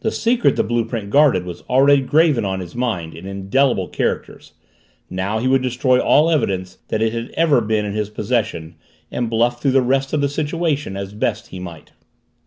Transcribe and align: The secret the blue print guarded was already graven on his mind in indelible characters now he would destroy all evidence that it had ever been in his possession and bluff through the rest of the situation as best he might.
The 0.00 0.10
secret 0.10 0.56
the 0.56 0.62
blue 0.64 0.86
print 0.86 1.10
guarded 1.10 1.44
was 1.44 1.60
already 1.68 2.00
graven 2.00 2.42
on 2.46 2.60
his 2.60 2.74
mind 2.74 3.12
in 3.12 3.26
indelible 3.26 3.86
characters 3.86 4.54
now 5.10 5.40
he 5.40 5.46
would 5.46 5.60
destroy 5.60 6.00
all 6.00 6.30
evidence 6.30 6.78
that 6.88 7.02
it 7.02 7.12
had 7.12 7.28
ever 7.34 7.60
been 7.60 7.84
in 7.84 7.92
his 7.92 8.08
possession 8.08 8.76
and 9.10 9.28
bluff 9.28 9.60
through 9.60 9.72
the 9.72 9.82
rest 9.82 10.14
of 10.14 10.22
the 10.22 10.28
situation 10.30 10.96
as 10.96 11.12
best 11.12 11.48
he 11.48 11.60
might. 11.60 11.92